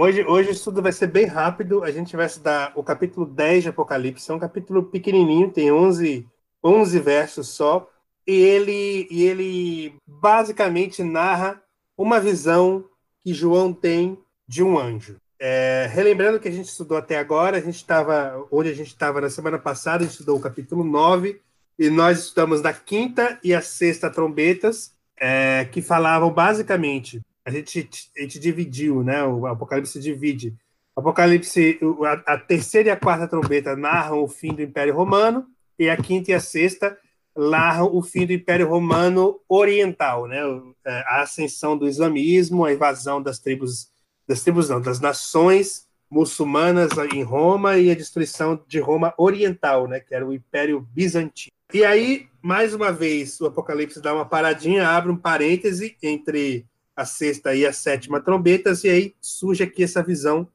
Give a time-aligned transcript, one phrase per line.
[0.00, 1.82] Hoje, hoje o estudo vai ser bem rápido.
[1.82, 4.30] A gente vai estudar o capítulo 10 de Apocalipse.
[4.30, 6.24] É um capítulo pequenininho, tem 11,
[6.62, 7.90] 11 versos só.
[8.24, 11.60] E ele, e ele basicamente narra
[11.96, 12.84] uma visão
[13.24, 14.16] que João tem
[14.46, 15.16] de um anjo.
[15.36, 19.20] É, relembrando que a gente estudou até agora, a gente estava onde a gente estava
[19.20, 21.40] na semana passada, a gente estudou o capítulo 9,
[21.76, 27.88] e nós estudamos da quinta e a sexta trombetas, é, que falavam basicamente a gente,
[28.16, 29.24] a gente dividiu, né?
[29.24, 30.54] O Apocalipse divide.
[30.94, 35.46] Apocalipse, a, a, terceira e a quarta trombeta narram o fim do Império Romano,
[35.78, 36.98] e a quinta e a sexta
[37.34, 40.40] narram o fim do Império Romano Oriental, né?
[40.84, 43.90] É, a ascensão do islamismo, a invasão das tribos,
[44.26, 50.00] das tribos não, das nações muçulmanas em Roma e a destruição de Roma Oriental, né?
[50.00, 51.52] Que era o Império Bizantino.
[51.72, 56.66] E aí, mais uma vez, o Apocalipse dá uma paradinha, abre um parêntese entre
[56.98, 60.48] a sexta e a sétima trombetas, e aí surge aqui essa visão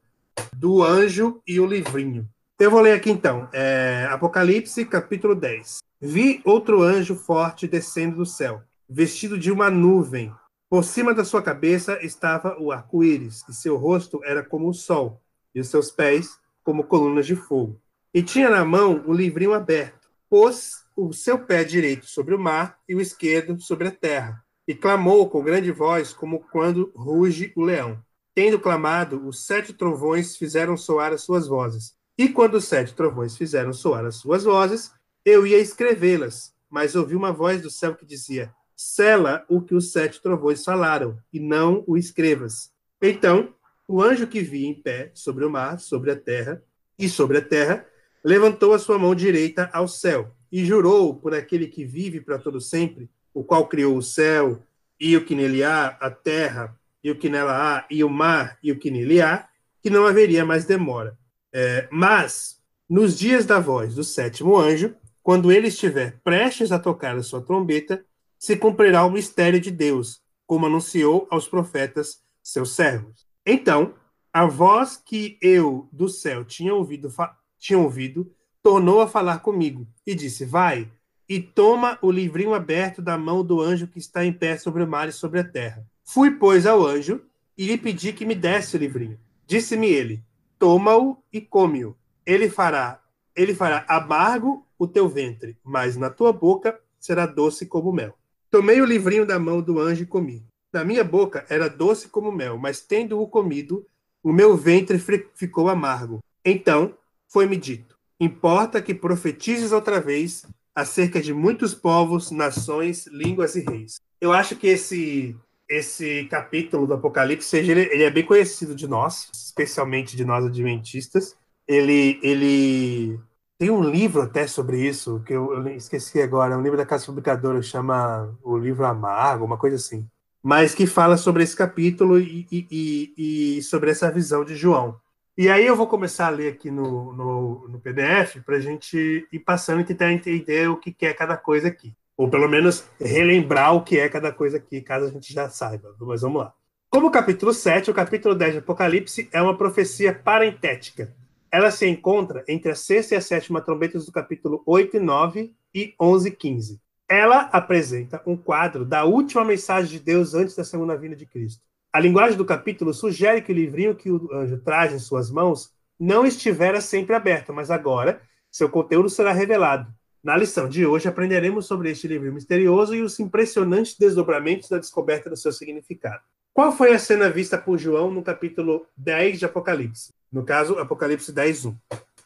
[0.52, 2.28] do anjo e o livrinho.
[2.60, 5.78] Eu vou ler aqui então, é, Apocalipse, capítulo 10.
[5.98, 10.34] Vi outro anjo forte descendo do céu, vestido de uma nuvem.
[10.68, 15.22] Por cima da sua cabeça estava o arco-íris, e seu rosto era como o sol,
[15.54, 17.80] e os seus pés como colunas de fogo.
[18.12, 20.10] E tinha na mão o livrinho aberto.
[20.28, 24.74] Pôs o seu pé direito sobre o mar e o esquerdo sobre a terra e
[24.74, 28.02] clamou com grande voz, como quando ruge o leão.
[28.34, 31.94] Tendo clamado, os sete trovões fizeram soar as suas vozes.
[32.16, 34.92] E quando os sete trovões fizeram soar as suas vozes,
[35.24, 39.92] eu ia escrevê-las, mas ouvi uma voz do céu que dizia: Sela o que os
[39.92, 42.72] sete trovões falaram, e não o escrevas.
[43.00, 43.54] Então,
[43.86, 46.62] o anjo que vi em pé sobre o mar, sobre a terra
[46.98, 47.86] e sobre a terra,
[48.24, 52.60] levantou a sua mão direita ao céu e jurou por aquele que vive para todo
[52.60, 54.62] sempre, o qual criou o céu
[54.98, 58.56] e o que nele há, a terra e o que nela há, e o mar
[58.62, 59.46] e o que nele há,
[59.82, 61.18] que não haveria mais demora.
[61.52, 67.16] É, mas, nos dias da voz do sétimo anjo, quando ele estiver prestes a tocar
[67.16, 68.04] a sua trombeta,
[68.38, 73.26] se cumprirá o mistério de Deus, como anunciou aos profetas, seus servos.
[73.44, 73.94] Então,
[74.32, 77.12] a voz que eu do céu tinha ouvido,
[77.58, 78.30] tinha ouvido
[78.64, 80.90] tornou a falar comigo e disse: Vai,
[81.28, 84.86] e toma o livrinho aberto da mão do anjo que está em pé sobre o
[84.86, 85.86] mar e sobre a terra.
[86.04, 87.22] Fui, pois, ao anjo
[87.56, 89.18] e lhe pedi que me desse o livrinho.
[89.46, 90.22] Disse-me ele:
[90.58, 91.96] Toma-o e come-o.
[92.26, 93.00] Ele fará,
[93.34, 98.16] ele fará amargo o teu ventre, mas na tua boca será doce como mel.
[98.50, 100.46] Tomei o livrinho da mão do anjo e comi.
[100.72, 103.86] Na minha boca era doce como mel, mas tendo-o comido,
[104.22, 104.98] o meu ventre
[105.34, 106.20] ficou amargo.
[106.44, 106.94] Então
[107.28, 114.00] foi-me dito: Importa que profetizes outra vez acerca de muitos povos, nações, línguas e reis.
[114.20, 115.36] Eu acho que esse
[115.68, 121.36] esse capítulo do Apocalipse, ele, ele, é bem conhecido de nós, especialmente de nós adventistas.
[121.66, 123.18] Ele, ele
[123.58, 127.06] tem um livro até sobre isso, que eu, eu esqueci agora, um livro da Casa
[127.06, 130.06] Publicadora, chama O Livro Amargo, uma coisa assim.
[130.42, 135.00] Mas que fala sobre esse capítulo e, e, e, e sobre essa visão de João.
[135.36, 139.26] E aí eu vou começar a ler aqui no, no, no PDF para a gente
[139.32, 141.92] ir passando e tentar entender o que é cada coisa aqui.
[142.16, 145.92] Ou pelo menos relembrar o que é cada coisa aqui, caso a gente já saiba.
[145.98, 146.54] Mas vamos lá.
[146.88, 151.12] Como o capítulo 7, o capítulo 10 de Apocalipse é uma profecia parentética.
[151.50, 155.52] Ela se encontra entre a sexta e a sétima trombetas do capítulo 8 e 9
[155.74, 156.80] e 11 e 15.
[157.08, 161.64] Ela apresenta um quadro da última mensagem de Deus antes da segunda vinda de Cristo.
[161.94, 165.70] A linguagem do capítulo sugere que o livrinho que o anjo traz em suas mãos
[165.96, 168.20] não estivera sempre aberto, mas agora
[168.50, 169.94] seu conteúdo será revelado.
[170.20, 175.30] Na lição de hoje aprenderemos sobre este livro misterioso e os impressionantes desdobramentos da descoberta
[175.30, 176.20] do seu significado.
[176.52, 180.12] Qual foi a cena vista por João no capítulo 10 de Apocalipse?
[180.32, 181.76] No caso, Apocalipse 10, 1.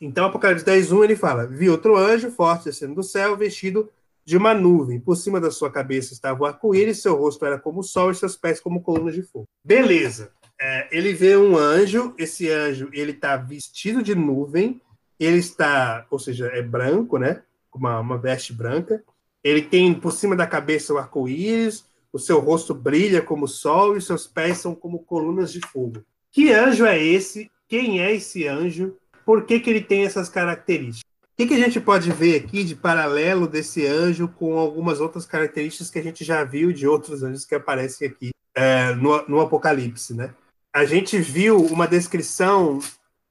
[0.00, 3.90] Então, Apocalipse 10, 1, ele fala: Vi outro anjo forte descendo do céu, vestido
[4.28, 5.00] de uma nuvem.
[5.00, 8.14] Por cima da sua cabeça estava o arco-íris, seu rosto era como o sol e
[8.14, 9.48] seus pés como colunas de fogo.
[9.64, 10.30] Beleza.
[10.60, 14.82] É, ele vê um anjo, esse anjo ele está vestido de nuvem,
[15.18, 17.42] ele está, ou seja, é branco, né?
[17.70, 19.02] Com uma, uma veste branca.
[19.42, 23.96] Ele tem por cima da cabeça o arco-íris, o seu rosto brilha como o sol
[23.96, 26.04] e seus pés são como colunas de fogo.
[26.30, 27.50] Que anjo é esse?
[27.66, 28.94] Quem é esse anjo?
[29.24, 31.07] Por que, que ele tem essas características?
[31.38, 35.88] Que, que a gente pode ver aqui de paralelo desse anjo com algumas outras características
[35.88, 40.14] que a gente já viu de outros anjos que aparecem aqui é, no, no Apocalipse,
[40.14, 40.34] né?
[40.74, 42.80] A gente viu uma descrição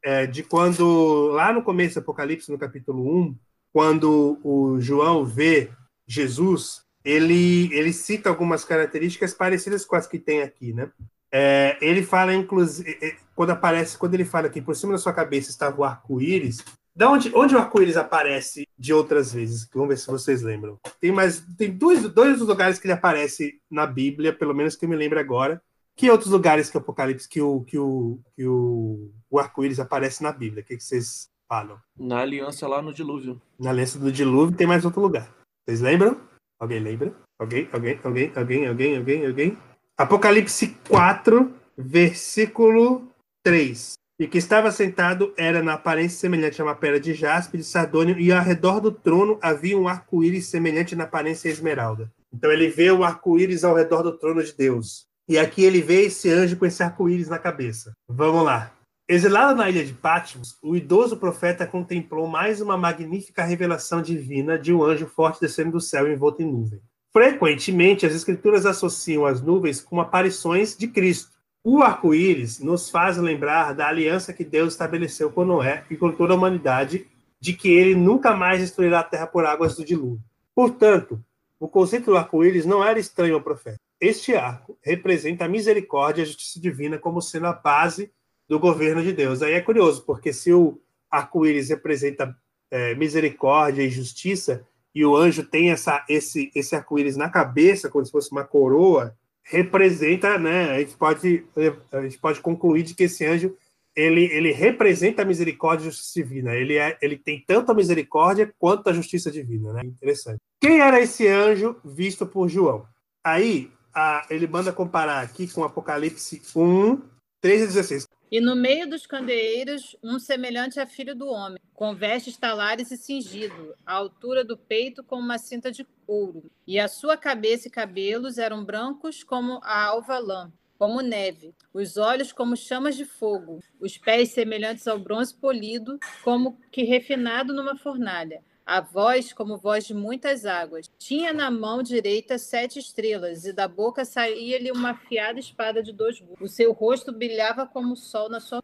[0.01, 3.35] é, de quando, lá no começo do Apocalipse, no capítulo 1,
[3.73, 5.69] quando o João vê
[6.07, 10.89] Jesus, ele, ele cita algumas características parecidas com as que tem aqui, né?
[11.29, 15.11] É, ele fala, inclusive, é, quando aparece, quando ele fala que por cima da sua
[15.11, 16.63] cabeça estava o arco-íris,
[16.97, 19.69] da onde, onde o arco-íris aparece de outras vezes?
[19.71, 20.79] Vamos ver se vocês lembram.
[20.99, 24.89] Tem mais, tem dois, dois lugares que ele aparece na Bíblia, pelo menos que eu
[24.89, 25.61] me lembro agora.
[25.95, 30.23] Que outros lugares que o Apocalipse, que o, que o, que o, o arco-íris aparece
[30.23, 30.63] na Bíblia?
[30.63, 31.79] O que, que vocês falam?
[31.95, 33.39] Na aliança lá no dilúvio.
[33.59, 35.31] Na aliança do dilúvio tem mais outro lugar.
[35.65, 36.19] Vocês lembram?
[36.59, 37.13] Alguém lembra?
[37.37, 37.69] Alguém?
[37.71, 37.99] Alguém?
[38.03, 38.31] Alguém?
[38.35, 38.67] Alguém?
[38.67, 38.97] Alguém?
[38.97, 39.25] Alguém?
[39.27, 39.57] Alguém?
[39.95, 43.07] Apocalipse 4, versículo
[43.43, 43.93] 3.
[44.19, 48.19] E que estava sentado era na aparência semelhante a uma pedra de jaspe, de sardônio,
[48.19, 52.11] e ao redor do trono havia um arco-íris semelhante na aparência a esmeralda.
[52.33, 55.05] Então ele vê o arco-íris ao redor do trono de Deus.
[55.29, 57.93] E aqui ele vê esse anjo com esse arco-íris na cabeça.
[58.09, 58.71] Vamos lá.
[59.09, 64.73] Exilado na ilha de Patmos, o idoso profeta contemplou mais uma magnífica revelação divina de
[64.73, 66.81] um anjo forte descendo do céu envolto em nuvem.
[67.13, 71.36] Frequentemente, as escrituras associam as nuvens com aparições de Cristo.
[71.69, 76.31] O arco-íris nos faz lembrar da aliança que Deus estabeleceu com Noé e com toda
[76.31, 77.05] a humanidade,
[77.41, 80.23] de que ele nunca mais destruirá a terra por águas do dilúvio.
[80.55, 81.21] Portanto,
[81.59, 83.75] o conceito do arco-íris não era estranho ao profeta.
[83.99, 88.13] Este arco representa a misericórdia e a justiça divina como sendo a base
[88.47, 89.41] do governo de Deus.
[89.41, 90.79] Aí é curioso, porque se o
[91.11, 92.33] arco-íris representa
[92.71, 94.65] é, misericórdia e justiça,
[94.95, 99.13] e o anjo tem essa, esse, esse arco-íris na cabeça, como se fosse uma coroa,
[99.49, 100.71] representa, né?
[100.71, 101.45] A gente pode,
[101.91, 103.55] a gente pode concluir de que esse anjo
[103.95, 106.53] ele, ele representa a misericórdia e a justiça divina.
[106.53, 109.81] Ele, é, ele tem tanto a misericórdia quanto a justiça divina, né?
[109.83, 110.39] Interessante.
[110.61, 112.85] Quem era esse anjo visto por João?
[113.23, 117.01] Aí a, ele manda comparar aqui com Apocalipse 1,
[117.41, 118.07] 13 a 16.
[118.29, 122.97] E no meio dos candeeiros, um semelhante a filho do homem, com vestes talares e
[122.97, 126.51] cingido, à altura do peito com uma cinta de ouro.
[126.67, 131.95] E a sua cabeça e cabelos eram brancos como a alva lã, como neve, os
[131.95, 137.77] olhos como chamas de fogo, os pés semelhantes ao bronze polido, como que refinado numa
[137.77, 140.91] fornalha a voz como voz de muitas águas.
[140.99, 146.19] Tinha na mão direita sete estrelas, e da boca saía-lhe uma afiada espada de dois
[146.19, 146.35] gumes.
[146.41, 148.61] O seu rosto brilhava como o sol na sua.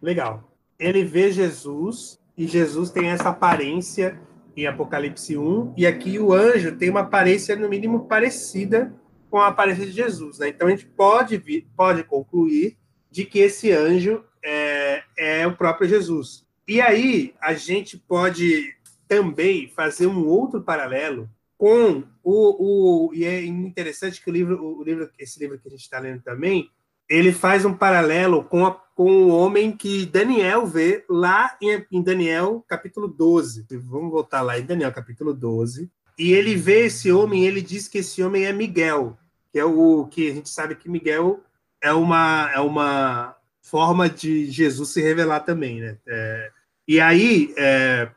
[0.00, 0.50] Legal.
[0.78, 4.18] Ele vê Jesus, e Jesus tem essa aparência
[4.56, 8.94] em Apocalipse 1, e aqui o anjo tem uma aparência, no mínimo, parecida
[9.30, 10.38] com a aparência de Jesus.
[10.38, 10.48] Né?
[10.48, 12.78] Então a gente pode, vir, pode concluir
[13.10, 16.46] de que esse anjo é, é o próprio Jesus.
[16.66, 18.75] E aí a gente pode
[19.08, 24.82] também fazer um outro paralelo com o, o e é interessante que o livro, o
[24.82, 26.70] livro esse livro que a gente está lendo também,
[27.08, 32.02] ele faz um paralelo com, a, com o homem que Daniel vê lá em, em
[32.02, 33.66] Daniel capítulo 12.
[33.70, 35.90] Vamos voltar lá em Daniel capítulo 12.
[36.18, 39.18] E ele vê esse homem, ele diz que esse homem é Miguel,
[39.52, 41.40] que é o que a gente sabe que Miguel
[41.80, 45.98] é uma é uma forma de Jesus se revelar também, né?
[46.06, 46.50] É,
[46.88, 48.08] e aí é,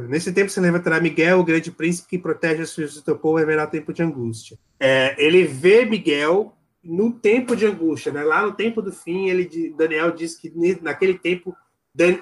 [0.00, 3.38] Nesse tempo se levantará Miguel, o grande príncipe que protege os filhos do teu povo
[3.38, 4.58] haverá tempo de angústia.
[4.78, 8.22] É, ele vê Miguel no tempo de angústia, né?
[8.22, 11.54] lá no tempo do fim, ele Daniel diz que naquele tempo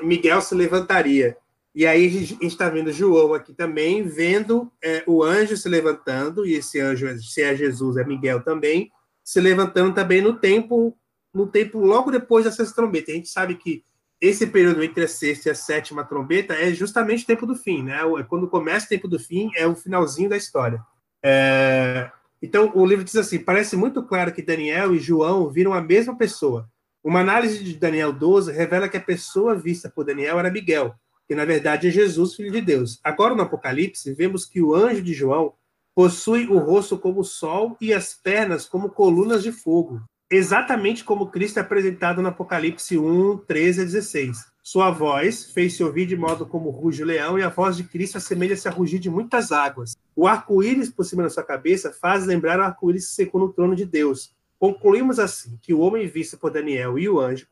[0.02, 1.37] Miguel se levantaria.
[1.75, 6.47] E aí a gente está vendo João aqui também, vendo é, o anjo se levantando,
[6.47, 8.90] e esse anjo, se é Jesus, é Miguel também,
[9.23, 10.97] se levantando também no tempo,
[11.35, 13.12] no tempo logo depois da sexta trombeta.
[13.12, 13.85] A gente sabe que
[14.20, 17.82] esse período entre a sexta e a sétima trombeta é justamente o tempo do fim,
[17.82, 18.00] né?
[18.18, 20.82] É quando começa o tempo do fim, é o finalzinho da história.
[21.23, 22.11] É...
[22.40, 26.16] Então, o livro diz assim: parece muito claro que Daniel e João viram a mesma
[26.16, 26.68] pessoa.
[27.04, 30.94] Uma análise de Daniel 12 revela que a pessoa vista por Daniel era Miguel,
[31.28, 32.99] que na verdade é Jesus, filho de Deus.
[33.04, 35.52] Agora, no Apocalipse, vemos que o anjo de João
[35.94, 41.28] possui o rosto como o sol e as pernas como colunas de fogo exatamente como
[41.28, 44.47] Cristo é apresentado no Apocalipse 1, 13 a 16.
[44.62, 48.18] Sua voz fez-se ouvir de modo como ruge o leão, e a voz de Cristo
[48.18, 49.97] assemelha-se a rugir de muitas águas.
[50.14, 53.76] O arco-íris por cima da sua cabeça faz lembrar o arco-íris que secou no trono
[53.76, 54.35] de Deus.
[54.59, 57.47] Concluímos assim que o homem visto por Daniel e o anjo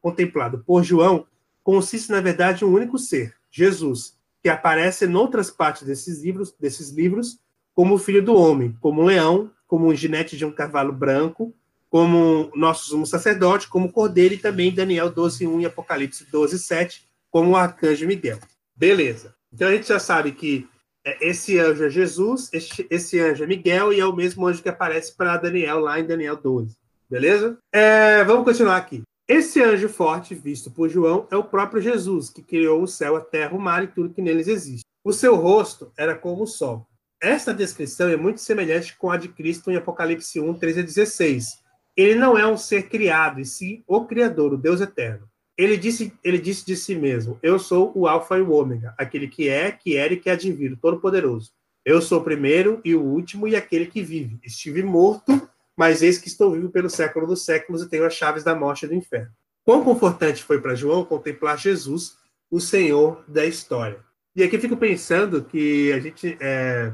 [0.00, 1.26] contemplado por João
[1.64, 6.54] consiste, na verdade, em um único ser, Jesus, que aparece em outras partes desses livros,
[6.58, 7.40] desses livros
[7.74, 11.54] como o filho do homem, como um leão como um ginete de um cavalo branco,
[11.90, 17.56] como nosso sumo sacerdote, como cordeiro, e também Daniel 12:1 e Apocalipse 12:7, como o
[17.56, 18.38] arcanjo Miguel.
[18.76, 19.34] Beleza.
[19.52, 20.68] Então a gente já sabe que
[21.04, 24.62] é, esse anjo é Jesus, esse, esse anjo é Miguel, e é o mesmo anjo
[24.62, 26.76] que aparece para Daniel lá em Daniel 12.
[27.08, 27.58] Beleza?
[27.72, 29.02] É, vamos continuar aqui.
[29.26, 33.20] Esse anjo forte, visto por João, é o próprio Jesus, que criou o céu, a
[33.20, 34.84] terra, o mar e tudo que neles existe.
[35.04, 36.86] O seu rosto era como o sol.
[37.20, 41.58] Esta descrição é muito semelhante com a de Cristo em Apocalipse 1, 13 a 16.
[41.98, 45.28] Ele não é um ser criado, e sim o Criador, o Deus eterno.
[45.56, 49.26] Ele disse, ele disse de si mesmo: Eu sou o Alfa e o Ômega, aquele
[49.26, 51.50] que é, que era e que há de vir, todo-poderoso.
[51.84, 54.38] Eu sou o primeiro e o último e aquele que vive.
[54.44, 58.44] Estive morto, mas eis que estou vivo pelo século dos séculos e tenho as chaves
[58.44, 59.32] da morte e do inferno.
[59.64, 62.16] Quão confortante foi para João contemplar Jesus,
[62.48, 63.98] o Senhor da história.
[64.36, 66.92] E aqui fico pensando que a gente, é,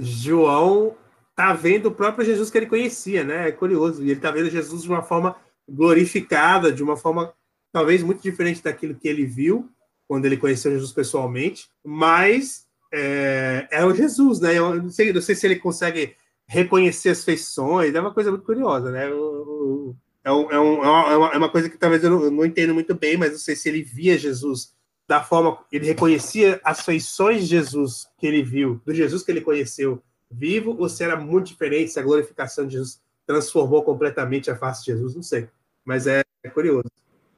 [0.00, 0.96] João
[1.36, 3.48] tá vendo o próprio Jesus que ele conhecia, né?
[3.48, 4.02] É curioso.
[4.02, 5.36] E ele tá vendo Jesus de uma forma
[5.68, 7.32] glorificada, de uma forma
[7.70, 9.68] talvez muito diferente daquilo que ele viu
[10.08, 14.56] quando ele conheceu Jesus pessoalmente, mas é, é o Jesus, né?
[14.56, 16.16] Eu não sei, não sei se ele consegue
[16.46, 19.06] reconhecer as feições, é uma coisa muito curiosa, né?
[19.06, 22.44] É, um, é, um, é, uma, é uma coisa que talvez eu não, eu não
[22.44, 24.74] entendo muito bem, mas não sei se ele via Jesus
[25.08, 29.40] da forma ele reconhecia as feições de Jesus que ele viu, do Jesus que ele
[29.40, 34.56] conheceu vivo, ou se era muito diferente, se a glorificação de Jesus transformou completamente a
[34.56, 35.48] face de Jesus, não sei.
[35.84, 36.90] Mas é, é curioso.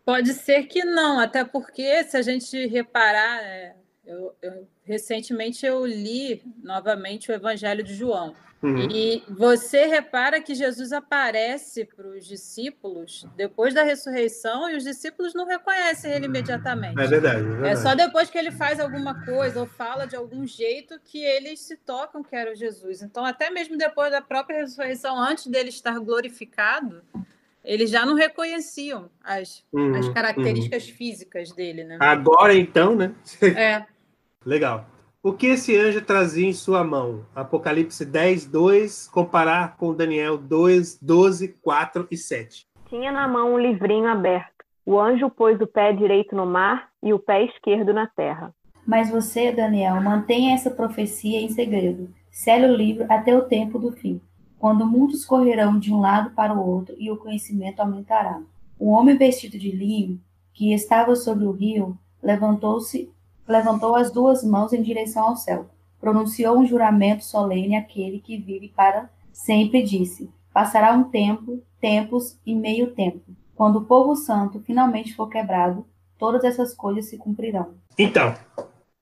[0.05, 3.77] Pode ser que não, até porque se a gente reparar, é,
[4.07, 8.35] eu, eu, recentemente eu li novamente o Evangelho de João.
[8.61, 8.89] Uhum.
[8.91, 15.33] E você repara que Jesus aparece para os discípulos depois da ressurreição e os discípulos
[15.33, 17.01] não reconhecem ele imediatamente.
[17.01, 17.69] É verdade, é verdade.
[17.69, 21.61] É só depois que ele faz alguma coisa ou fala de algum jeito que eles
[21.61, 23.01] se tocam que era o Jesus.
[23.01, 27.03] Então, até mesmo depois da própria ressurreição, antes dele estar glorificado,
[27.65, 30.95] eles já não reconheciam as, uhum, as características uhum.
[30.95, 31.99] físicas dele, né?
[32.01, 33.15] Agora então, né?
[33.57, 33.87] É.
[34.45, 34.98] Legal.
[35.23, 37.25] O que esse anjo trazia em sua mão?
[37.35, 42.67] Apocalipse 10, 2, comparar com Daniel 2, 12, 4 e 7.
[42.89, 44.65] Tinha na mão um livrinho aberto.
[44.87, 48.55] O anjo pôs o pé direito no mar e o pé esquerdo na terra.
[48.87, 52.09] Mas você, Daniel, mantenha essa profecia em segredo.
[52.31, 54.21] Cele o livro até o tempo do fim
[54.59, 58.43] quando muitos correrão de um lado para o outro e o conhecimento aumentará.
[58.79, 60.21] O homem vestido de linho,
[60.53, 63.11] que estava sobre o rio, levantou-se,
[63.49, 68.69] levantou as duas mãos em direção ao céu, pronunciou um juramento solene àquele que vive
[68.69, 73.23] para sempre disse: Passará um tempo, tempos e meio tempo.
[73.55, 75.87] Quando o povo santo finalmente for quebrado,
[76.19, 77.75] todas essas coisas se cumprirão.
[77.97, 78.35] Então,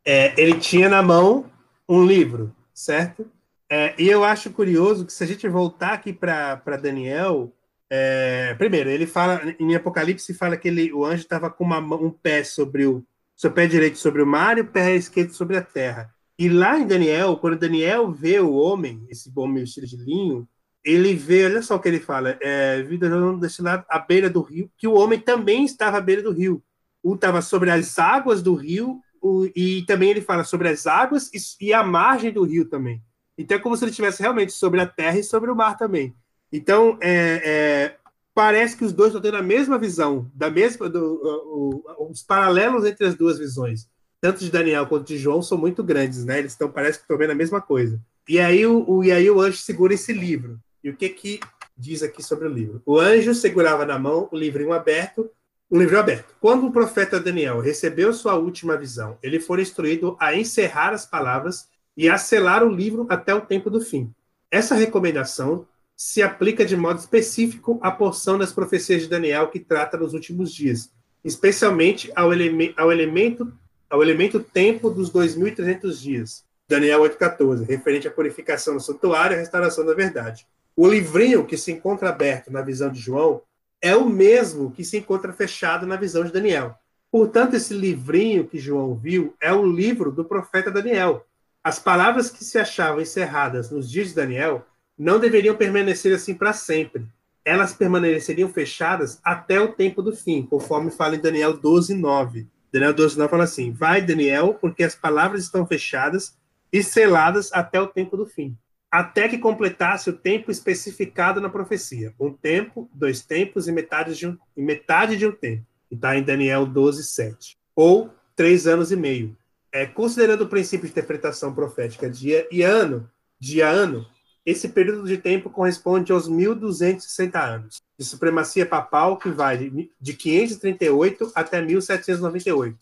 [0.05, 1.45] é, ele tinha na mão
[1.89, 3.27] um livro, certo?
[3.69, 7.53] É, e eu acho curioso que se a gente voltar aqui para Daniel,
[7.91, 12.11] é, primeiro, ele fala, em Apocalipse, fala que ele, o anjo estava com uma, um
[12.11, 13.05] pé sobre o
[13.37, 16.11] seu pé direito sobre o mar e o pé esquerdo sobre a terra.
[16.39, 20.49] E lá em Daniel, quando Daniel vê o homem, esse homem vestido de linho,
[20.85, 24.41] ele vê, olha só o que ele fala, é, vida deste lado, à beira do
[24.41, 26.63] rio, que o homem também estava à beira do rio.
[27.03, 31.31] Um estava sobre as águas do rio, o, e também ele fala sobre as águas
[31.33, 33.03] e, e a margem do rio também.
[33.37, 36.15] Então é como se ele estivesse realmente sobre a terra e sobre o mar também.
[36.53, 37.97] Então é, é,
[38.37, 42.85] parece que os dois estão tendo a mesma visão, da mesma, do, o, os paralelos
[42.85, 43.89] entre as duas visões,
[44.21, 46.39] tanto de Daniel quanto de João, são muito grandes, né?
[46.39, 47.99] Eles estão parece que estão vendo a mesma coisa.
[48.29, 50.61] E aí o, o, e aí o anjo segura esse livro.
[50.85, 51.41] E o que que
[51.75, 52.83] diz aqui sobre o livro?
[52.85, 55.31] O anjo segurava na mão o livrinho aberto,
[55.71, 56.35] um livro aberto.
[56.39, 61.69] Quando o profeta Daniel recebeu sua última visão, ele foi instruído a encerrar as palavras
[61.97, 64.13] e a selar o livro até o tempo do fim.
[64.51, 65.67] Essa recomendação
[65.97, 70.53] se aplica de modo específico à porção das profecias de Daniel que trata dos últimos
[70.53, 70.91] dias,
[71.25, 73.51] especialmente ao, eleme ao elemento
[73.89, 76.45] ao elemento tempo dos 2.300 dias.
[76.69, 80.47] Daniel 8,14, referente à purificação do santuário e à restauração da verdade.
[80.75, 83.41] O livrinho que se encontra aberto na visão de João
[83.81, 86.75] é o mesmo que se encontra fechado na visão de Daniel.
[87.11, 91.25] Portanto, esse livrinho que João viu é o livro do profeta Daniel,
[91.63, 94.67] as palavras que se achavam encerradas nos dias de Daniel
[94.99, 97.07] não deveriam permanecer assim para sempre.
[97.45, 102.47] Elas permaneceriam fechadas até o tempo do fim, conforme fala em Daniel 12, 9.
[102.73, 106.37] Daniel 12, 9 fala assim: Vai, Daniel, porque as palavras estão fechadas
[106.73, 108.57] e seladas até o tempo do fim,
[108.91, 112.13] até que completasse o tempo especificado na profecia.
[112.19, 115.65] Um tempo, dois tempos e metade de um, e metade de um tempo.
[115.91, 117.57] Está em Daniel 12, 7.
[117.77, 119.37] Ou três anos e meio
[119.77, 124.07] é, considerando o princípio de interpretação profética dia e ano, dia ano,
[124.47, 129.59] esse período de tempo corresponde aos 1260 anos de supremacia papal que vai
[130.01, 132.79] de 538 até 1798.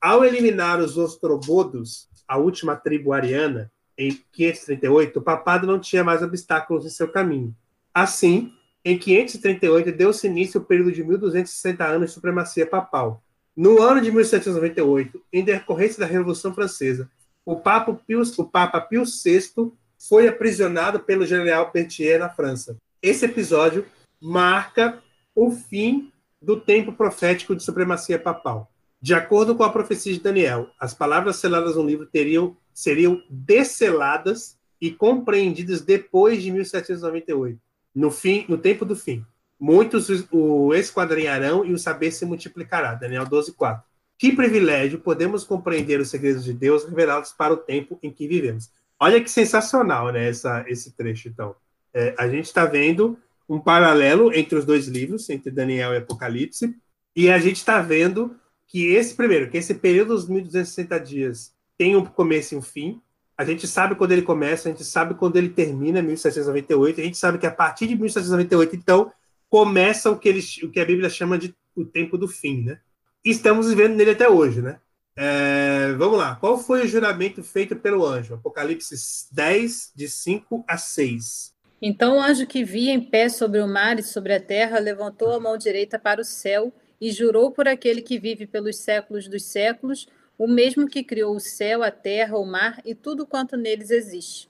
[0.00, 6.22] Ao eliminar os ostrogodos, a última tribo ariana, em 538, o papado não tinha mais
[6.22, 7.54] obstáculos em seu caminho.
[7.94, 8.52] Assim,
[8.84, 13.22] em 538, deu-se início ao período de 1260 anos de supremacia papal.
[13.56, 17.10] No ano de 1798, em decorrência da Revolução Francesa,
[17.44, 22.76] o Papa Pio, o Papa Pio VI foi aprisionado pelo general Berthier na França.
[23.02, 23.84] Esse episódio
[24.20, 25.02] marca
[25.34, 28.70] o fim do tempo profético de supremacia papal.
[29.00, 34.56] De acordo com a profecia de Daniel, as palavras seladas no livro teriam, seriam desceladas
[34.80, 37.58] e compreendidas depois de 1798,
[37.94, 39.24] no fim, no tempo do fim.
[39.58, 42.94] Muitos o esquadrinharão e o saber se multiplicará.
[42.94, 43.82] Daniel 12:4.
[44.16, 48.70] Que privilégio podemos compreender os segredos de Deus revelados para o tempo em que vivemos.
[49.00, 51.54] Olha que sensacional, né, essa, esse trecho, então.
[51.94, 56.76] É, a gente está vendo um paralelo entre os dois livros, entre Daniel e Apocalipse,
[57.16, 58.36] e a gente está vendo
[58.66, 63.00] que esse, primeiro, que esse período dos 1260 dias tem um começo e um fim.
[63.36, 67.00] A gente sabe quando ele começa, a gente sabe quando ele termina, 1798.
[67.00, 69.10] A gente sabe que a partir de 1798, então,
[69.48, 72.80] começa o que, ele, o que a Bíblia chama de o tempo do fim, né?
[73.24, 74.80] E estamos vivendo nele até hoje, né?
[75.20, 76.36] É, vamos lá.
[76.36, 78.34] Qual foi o juramento feito pelo anjo?
[78.34, 78.94] Apocalipse
[79.32, 81.52] 10, de 5 a 6.
[81.82, 85.32] Então o anjo que via em pé sobre o mar e sobre a terra levantou
[85.32, 89.42] a mão direita para o céu e jurou por aquele que vive pelos séculos dos
[89.42, 90.06] séculos,
[90.38, 94.48] o mesmo que criou o céu, a terra, o mar e tudo quanto neles existe.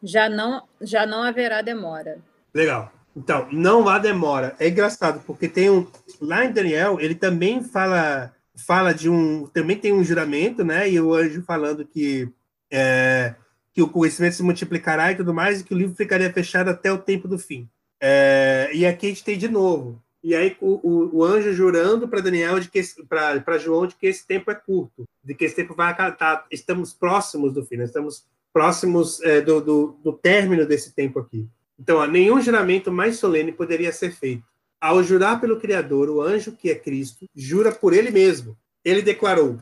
[0.00, 2.18] Já não, já não haverá demora.
[2.54, 2.92] Legal.
[3.16, 4.54] Então, não há demora.
[4.60, 5.86] É engraçado, porque tem um.
[6.20, 9.46] Lá em Daniel, ele também fala, fala de um.
[9.46, 10.90] Também tem um juramento, né?
[10.90, 12.28] E o anjo falando que
[12.70, 13.34] é,
[13.72, 16.90] que o conhecimento se multiplicará e tudo mais, e que o livro ficaria fechado até
[16.92, 17.68] o tempo do fim.
[18.00, 20.02] É, e aqui a gente tem de novo.
[20.22, 24.06] E aí o, o, o anjo jurando para Daniel de que para João de que
[24.06, 26.46] esse tempo é curto, de que esse tempo vai acatar.
[26.50, 31.46] Estamos próximos do fim, estamos próximos é, do, do, do, término desse tempo aqui.
[31.78, 34.42] Então, ó, nenhum juramento mais solene poderia ser feito.
[34.80, 38.56] Ao jurar pelo Criador, o anjo que é Cristo jura por ele mesmo.
[38.84, 39.60] Ele declarou: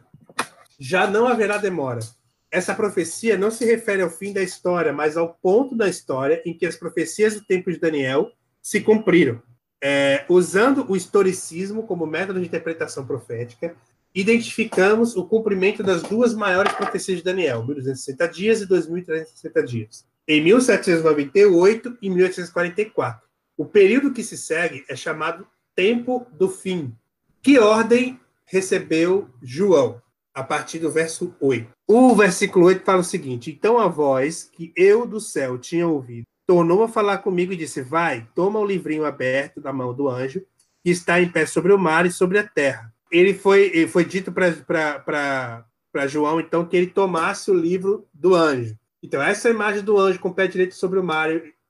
[0.79, 2.01] já não haverá demora
[2.55, 6.57] essa profecia não se refere ao fim da história, mas ao ponto da história em
[6.57, 8.31] que as profecias do tempo de Daniel
[8.63, 9.43] se cumpriram.
[9.83, 13.75] É, usando o historicismo como método de interpretação profética,
[14.15, 20.41] identificamos o cumprimento das duas maiores profecias de Daniel, 1260 dias e 2360 dias, em
[20.41, 23.29] 1798 e 1844.
[23.57, 26.95] O período que se segue é chamado Tempo do Fim.
[27.43, 30.03] Que ordem recebeu João?
[30.35, 31.71] a partir do verso 8.
[31.87, 36.25] O versículo 8 fala o seguinte: Então a voz que eu do céu tinha ouvido
[36.47, 40.43] tornou a falar comigo e disse: Vai, toma o livrinho aberto da mão do anjo,
[40.83, 42.93] que está em pé sobre o mar e sobre a terra.
[43.11, 45.65] Ele foi, foi dito para
[46.09, 48.77] João, então, que ele tomasse o livro do anjo.
[49.01, 51.29] Então, essa imagem do anjo com o pé direito sobre o mar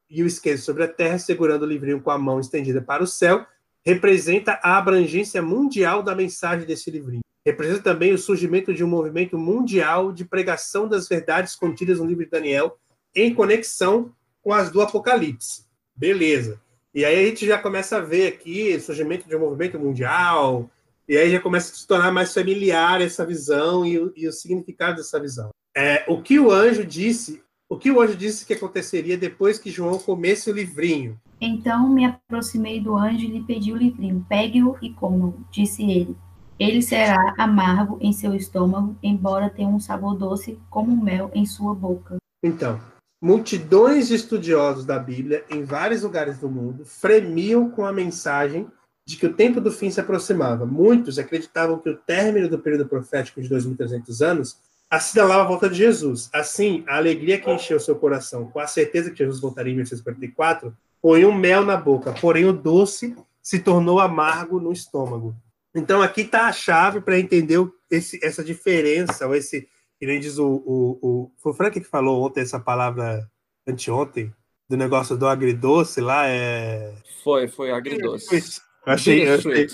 [0.09, 3.07] e o esquerdo sobre a terra, segurando o livrinho com a mão estendida para o
[3.07, 3.47] céu,
[3.85, 7.23] representa a abrangência mundial da mensagem desse livrinho.
[7.45, 12.25] Representa também o surgimento de um movimento mundial de pregação das verdades contidas no livro
[12.25, 12.79] de Daniel,
[13.15, 14.13] em conexão
[14.43, 15.65] com as do Apocalipse.
[15.95, 16.61] Beleza.
[16.95, 20.71] E aí a gente já começa a ver aqui o surgimento de um movimento mundial,
[21.07, 24.97] e aí já começa a se tornar mais familiar essa visão e, e o significado
[24.97, 25.51] dessa visão.
[25.77, 27.43] É, o que o anjo disse,
[27.75, 31.19] o que o anjo disse que aconteceria depois que João comesse o livrinho?
[31.41, 34.25] Então me aproximei do anjo e lhe pedi o livrinho.
[34.29, 36.17] Pegue-o e coma, disse ele.
[36.57, 41.75] Ele será amargo em seu estômago, embora tenha um sabor doce como mel em sua
[41.75, 42.17] boca.
[42.45, 42.81] Então,
[43.21, 48.69] multidões de estudiosos da Bíblia em vários lugares do mundo fremiam com a mensagem
[49.05, 50.65] de que o tempo do fim se aproximava.
[50.65, 54.57] Muitos acreditavam que o término do período profético de 2.300 anos
[54.97, 56.31] assinalava a volta de Jesus.
[56.33, 60.77] Assim, a alegria que encheu seu coração com a certeza que Jesus voltaria em 1944
[61.01, 65.37] põe um mel na boca, porém o doce se tornou amargo no estômago.
[65.75, 67.59] Então, aqui está a chave para entender
[67.91, 71.31] esse, essa diferença, ou esse, que nem diz o, o, o.
[71.39, 73.29] Foi o Frank que falou ontem essa palavra,
[73.67, 74.33] anteontem,
[74.69, 76.29] do negócio do agridoce lá.
[76.29, 76.95] É...
[77.23, 78.35] Foi, foi agridoce.
[78.87, 79.67] Eu achei, eu achei,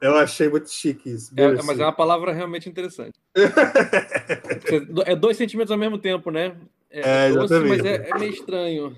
[0.00, 1.32] eu achei muito chique isso.
[1.36, 3.18] É, mas é uma palavra realmente interessante.
[5.06, 6.56] é dois sentimentos ao mesmo tempo, né?
[6.90, 8.96] É, é doce, mas é, é meio estranho.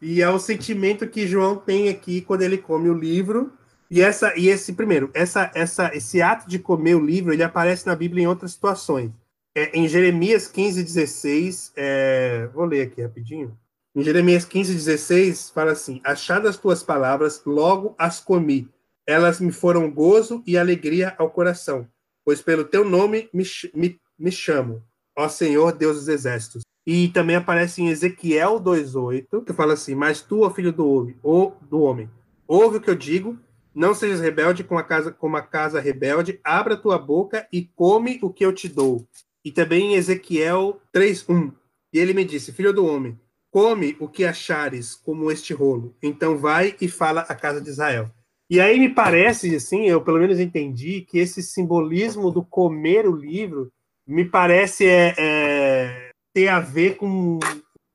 [0.00, 3.52] E é o sentimento que João tem aqui quando ele come o livro
[3.90, 7.86] e essa e esse primeiro, essa essa esse ato de comer o livro, ele aparece
[7.86, 9.10] na Bíblia em outras situações.
[9.56, 13.56] É, em Jeremias 15, 16, é, vou ler aqui rapidinho.
[13.94, 18.68] Em Jeremias 15, 16, fala assim: Achadas as tuas palavras, logo as comi.
[19.06, 21.86] Elas me foram gozo e alegria ao coração,
[22.24, 24.82] pois pelo teu nome me, me, me chamo,
[25.16, 26.62] ó Senhor Deus dos exércitos.
[26.86, 31.16] E também aparece em Ezequiel 2,8, que fala assim: Mas tu, ó filho do homem,
[31.22, 32.10] ou do homem,
[32.46, 33.38] ouve o que eu digo,
[33.74, 38.18] não sejas rebelde com a casa, como a casa rebelde, abra tua boca e come
[38.22, 39.06] o que eu te dou.
[39.44, 41.52] E também em Ezequiel 3:1.
[41.92, 43.18] E ele me disse: Filho do homem,
[43.50, 45.94] come o que achares como este rolo.
[46.02, 48.10] Então vai e fala à casa de Israel.
[48.54, 53.10] E aí me parece, assim, eu pelo menos entendi que esse simbolismo do comer o
[53.10, 53.72] livro
[54.06, 57.40] me parece é, é, ter a ver com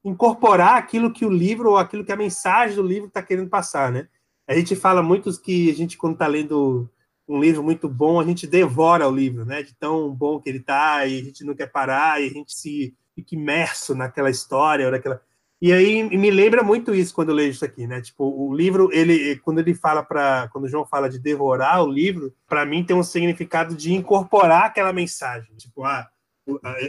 [0.04, 3.90] incorporar aquilo que o livro ou aquilo que a mensagem do livro está querendo passar,
[3.90, 4.10] né?
[4.46, 6.90] A gente fala muito que a gente, quando está lendo
[7.26, 9.64] um livro muito bom, a gente devora o livro, né?
[9.64, 12.54] De tão bom que ele está e a gente não quer parar e a gente
[12.54, 15.22] se fica imerso naquela história ou naquela
[15.62, 18.02] e aí me lembra muito isso quando eu leio isso aqui, né?
[18.02, 21.92] Tipo, o livro, ele quando ele fala para quando o João fala de devorar o
[21.92, 25.54] livro, para mim tem um significado de incorporar aquela mensagem.
[25.58, 26.08] Tipo, ah,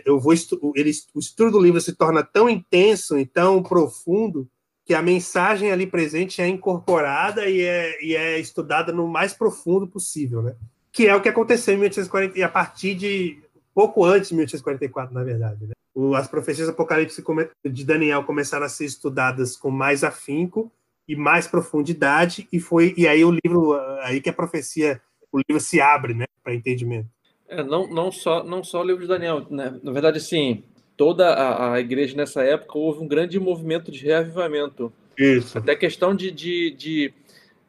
[0.04, 0.32] eu vou
[0.76, 4.48] ele, o estudo do livro se torna tão intenso e tão profundo
[4.84, 9.86] que a mensagem ali presente é incorporada e é, e é estudada no mais profundo
[9.86, 10.54] possível, né?
[10.92, 13.42] Que é o que aconteceu em 1840 e a partir de
[13.74, 15.72] pouco antes de 1844, na verdade, né?
[16.16, 17.24] As profecias apocalípticas
[17.64, 20.70] de Daniel começaram a ser estudadas com mais afinco
[21.06, 25.00] e mais profundidade e foi e aí o livro aí que a profecia
[25.32, 27.08] o livro se abre né para entendimento.
[27.48, 29.78] É, não, não só não só o livro de Daniel né?
[29.82, 30.62] na verdade assim
[30.96, 34.92] toda a, a, igreja nessa época houve um grande movimento de reavivamento.
[35.18, 35.58] Isso.
[35.58, 37.14] Até questão de de, de,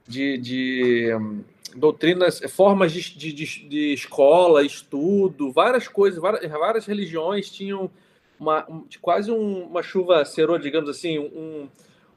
[0.07, 1.43] de, de um,
[1.75, 7.89] doutrinas formas de, de, de, escola estudo várias coisas várias, várias religiões tinham
[8.41, 8.65] uma,
[8.99, 11.69] quase um, uma chuva cerou, digamos assim, um,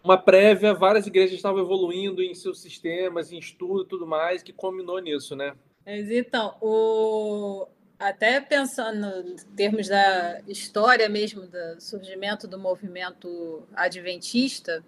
[0.03, 4.53] uma prévia, várias igrejas estavam evoluindo em seus sistemas, em estudo e tudo mais, que
[4.53, 5.55] combinou nisso, né?
[5.85, 7.67] Mas então, o...
[7.99, 14.83] até pensando em termos da história mesmo, do surgimento do movimento adventista,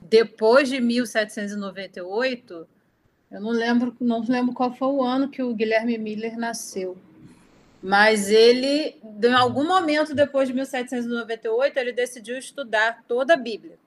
[0.00, 2.66] depois de 1798,
[3.30, 6.98] eu não lembro, não lembro qual foi o ano que o Guilherme Miller nasceu.
[7.84, 13.78] Mas ele, em algum momento depois de 1798, ele decidiu estudar toda a Bíblia.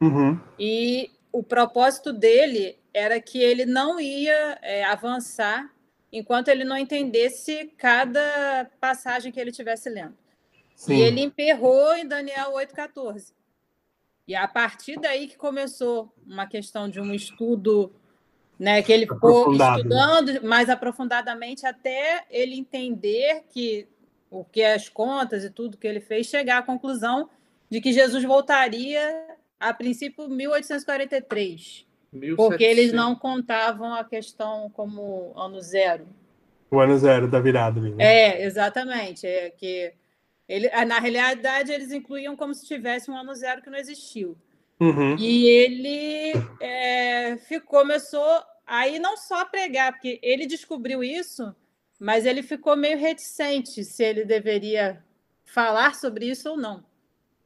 [0.00, 0.40] Uhum.
[0.58, 5.70] E o propósito dele era que ele não ia é, avançar
[6.10, 10.16] enquanto ele não entendesse cada passagem que ele estivesse lendo.
[10.74, 10.94] Sim.
[10.94, 13.34] E ele emperrou em Daniel 8,14.
[14.26, 17.94] E a partir daí que começou uma questão de um estudo
[18.58, 18.82] né?
[18.82, 23.86] Que ele ficou estudando mais aprofundadamente até ele entender que
[24.30, 27.28] o que as contas e tudo que ele fez chegar à conclusão
[27.70, 29.26] de que Jesus voltaria
[29.60, 31.86] a princípio 1843.
[32.12, 32.36] 1700.
[32.36, 36.06] Porque eles não contavam a questão como ano zero.
[36.70, 37.80] O ano zero da virada.
[37.80, 37.94] Né?
[37.98, 39.26] É, exatamente.
[39.26, 39.92] É que
[40.48, 44.36] ele, na realidade, eles incluíam como se tivesse um ano zero que não existiu.
[44.82, 45.16] Uhum.
[45.16, 51.54] E ele é, ficou, começou Aí não só pregar, porque ele descobriu isso,
[52.00, 55.04] mas ele ficou meio reticente se ele deveria
[55.44, 56.82] falar sobre isso ou não.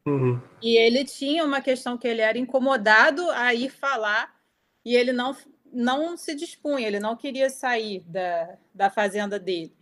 [0.07, 0.40] Uhum.
[0.62, 4.37] E ele tinha uma questão que ele era incomodado a ir falar
[4.85, 5.37] e ele não,
[5.72, 9.75] não se dispunha, ele não queria sair da, da fazenda dele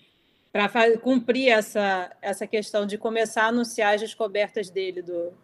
[0.50, 5.34] para cumprir essa, essa questão de começar a anunciar as descobertas dele do,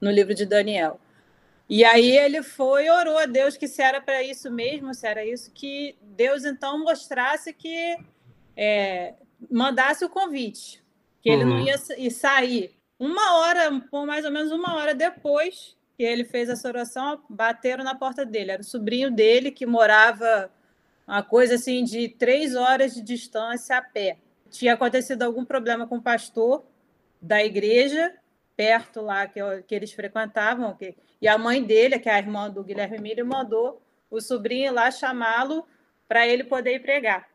[0.00, 0.98] no livro de Daniel.
[1.68, 5.06] E aí ele foi e orou a Deus que se era para isso mesmo, se
[5.06, 7.96] era isso, que Deus então mostrasse que
[8.56, 9.14] é,
[9.50, 10.84] mandasse o convite,
[11.22, 11.66] que ele não uhum.
[11.96, 12.76] ia sair.
[12.98, 17.94] Uma hora, mais ou menos uma hora depois que ele fez essa oração, bateram na
[17.94, 18.50] porta dele.
[18.50, 20.50] Era o sobrinho dele que morava
[21.06, 24.18] uma coisa assim de três horas de distância a pé.
[24.50, 26.64] Tinha acontecido algum problema com o pastor
[27.20, 28.12] da igreja
[28.56, 32.50] perto lá que, que eles frequentavam, que, e a mãe dele, que é a irmã
[32.50, 35.66] do Guilherme Milho, mandou o sobrinho lá chamá-lo
[36.06, 37.26] para ele poder ir pregar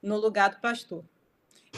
[0.00, 1.04] no lugar do pastor.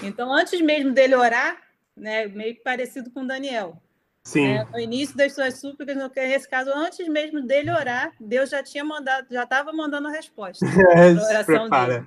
[0.02, 1.56] Então, antes mesmo dele orar,
[1.96, 3.80] né, meio parecido com Daniel.
[4.22, 4.48] Sim.
[4.48, 8.84] Né, no início das suas súplicas, nesse caso, antes mesmo dele orar, Deus já tinha
[8.84, 10.60] mandado, já estava mandando a resposta.
[10.94, 12.06] É, oração dele.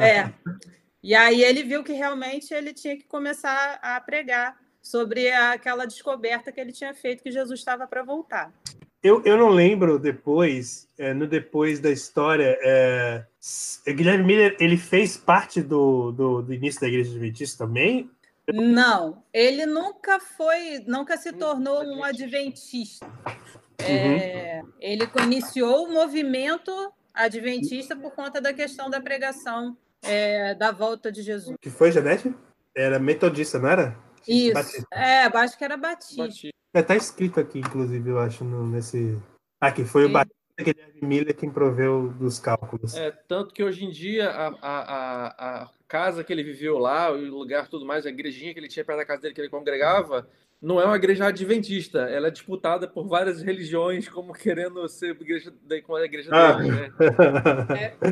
[0.00, 0.32] É.
[1.02, 6.50] E aí ele viu que realmente ele tinha que começar a pregar sobre aquela descoberta
[6.50, 8.52] que ele tinha feito que Jesus estava para voltar.
[9.02, 13.24] Eu, eu não lembro depois, é, no depois da história, é,
[13.88, 18.10] Guilherme Miller ele fez parte do, do, do, início da Igreja Adventista também?
[18.52, 23.06] Não, ele nunca foi, nunca se tornou um adventista.
[23.78, 26.70] É, ele iniciou o movimento
[27.14, 31.56] adventista por conta da questão da pregação é, da volta de Jesus.
[31.60, 32.34] Que foi, Janete?
[32.74, 33.96] Era metodista, não era?
[34.32, 34.54] Isso.
[34.54, 34.86] Batista.
[34.92, 36.22] É, acho que era Batista.
[36.22, 36.50] Bati.
[36.72, 39.18] É, tá escrito aqui, inclusive, eu acho, no- nesse.
[39.60, 40.12] Aqui, foi o Sim.
[40.12, 42.94] Batista que Guilherme Miller quem proveu dos cálculos.
[42.94, 47.10] É, tanto que hoje em dia a, a, a, a casa que ele viveu lá,
[47.10, 49.48] o lugar tudo mais, a igrejinha que ele tinha perto da casa dele que ele
[49.48, 50.28] congregava,
[50.60, 52.00] não é uma igreja adventista.
[52.00, 56.52] Ela é disputada por várias religiões como querendo ser igreja, da- como a igreja Ah.
[56.52, 56.90] dele, né?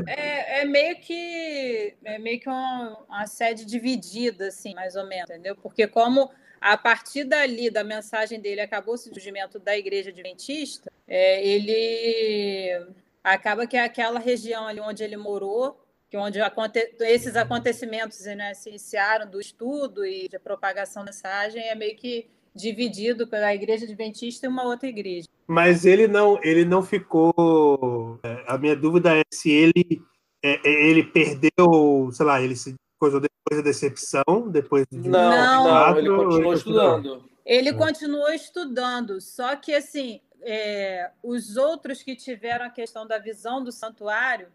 [0.07, 5.29] É, é meio que é meio que uma, uma sede dividida, assim, mais ou menos,
[5.31, 5.55] entendeu?
[5.57, 6.31] Porque como
[6.61, 12.87] a partir dali da mensagem dele acabou o surgimento da igreja adventista, é, ele
[13.23, 15.79] acaba que é aquela região ali onde ele morou,
[16.11, 21.63] que onde aconte- esses acontecimentos né, se iniciaram do estudo e da propagação da mensagem
[21.69, 22.27] é meio que
[22.59, 25.29] dividido pela igreja adventista e uma outra igreja.
[25.47, 28.19] Mas ele não, ele não ficou.
[28.23, 30.03] é, A minha dúvida é se ele,
[30.43, 35.65] é, é, ele perdeu, sei lá, ele se coisou depois da decepção, depois de Não,
[35.65, 37.25] não, ele continuou ou estudando.
[37.47, 43.65] Ele continuou estudando, só que assim, é, os outros que tiveram a questão da visão
[43.65, 44.49] do santuário,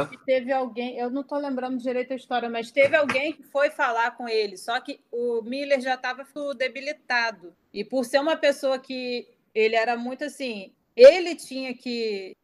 [0.00, 3.42] Acho que teve alguém, eu não estou lembrando direito a história, mas teve alguém que
[3.42, 7.54] foi falar com ele, só que o Miller já estava debilitado.
[7.72, 12.36] E por ser uma pessoa que ele era muito assim, ele tinha que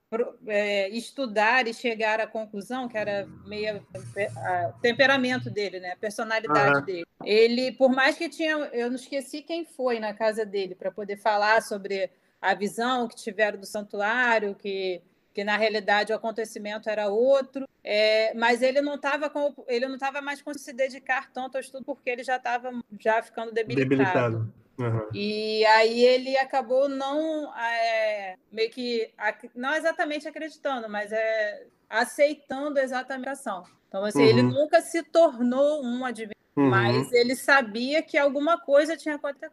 [0.47, 5.93] é, estudar e chegar à conclusão, que era meio o temperamento dele, né?
[5.93, 6.85] a personalidade Aham.
[6.85, 7.07] dele.
[7.25, 11.17] Ele, por mais que tinha, eu não esqueci quem foi na casa dele para poder
[11.17, 15.03] falar sobre a visão que tiveram do santuário, que
[15.37, 19.31] que na realidade o acontecimento era outro, é, mas ele não estava
[19.69, 23.23] ele não estava mais conseguindo se dedicar tanto ao estudo porque ele já estava já
[23.23, 23.87] ficando debilitado.
[23.91, 24.55] Debilitado.
[24.81, 25.09] Aham.
[25.13, 29.13] E aí ele acabou não é, meio que
[29.55, 33.63] não exatamente acreditando, mas é aceitando exatamente a ação.
[33.89, 34.53] Então assim, ele Uhum.
[34.53, 36.71] nunca se tornou um advogado, Uhum.
[36.71, 39.53] mas ele sabia que alguma coisa tinha acontecido.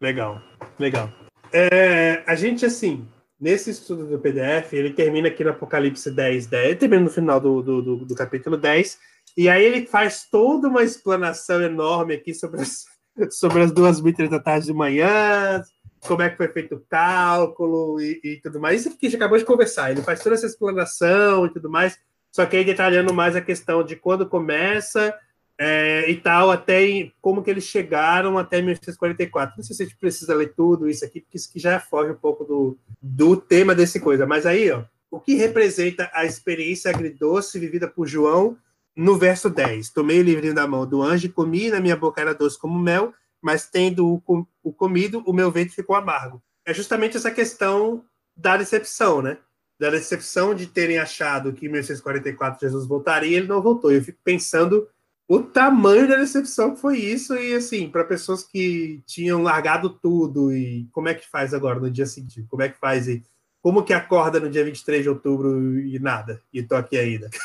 [0.00, 0.40] Legal,
[0.78, 1.10] legal.
[1.52, 3.06] É, a gente, assim,
[3.40, 7.40] nesse estudo do PDF, ele termina aqui no Apocalipse 10, 10, ele termina no final
[7.40, 8.98] do, do, do, do capítulo 10,
[9.36, 12.84] e aí ele faz toda uma explanação enorme aqui sobre as,
[13.30, 15.62] sobre as duas mil da tarde de manhã,
[16.06, 18.80] como é que foi feito o cálculo e, e tudo mais.
[18.80, 19.90] Isso que a gente acabou de conversar.
[19.90, 21.98] Ele faz toda essa explanação e tudo mais,
[22.30, 25.14] só que aí detalhando mais a questão de quando começa
[25.62, 29.56] é, e tal, até em- como que eles chegaram até 1944.
[29.58, 32.10] Não sei se a gente precisa ler tudo isso aqui, porque isso aqui já foge
[32.10, 34.26] um pouco do, do tema desse coisa.
[34.26, 38.56] Mas aí, ó, o que representa a experiência agridoce vivida por João
[38.96, 39.90] no verso 10?
[39.90, 42.78] Tomei o livrinho da mão do anjo e comi, na minha boca era doce como
[42.80, 46.42] mel, mas tendo o, com- o comido, o meu ventre ficou amargo.
[46.64, 48.02] É justamente essa questão
[48.34, 49.36] da decepção, né?
[49.78, 53.92] Da decepção de terem achado que em 1944 Jesus voltaria e ele não voltou.
[53.92, 54.88] Eu fico pensando
[55.30, 60.52] o tamanho da decepção que foi isso e assim para pessoas que tinham largado tudo
[60.52, 62.44] e como é que faz agora no dia seguinte?
[62.50, 63.22] Como é que faz e
[63.62, 66.42] como que acorda no dia 23 de outubro e nada?
[66.52, 67.30] E tô aqui ainda.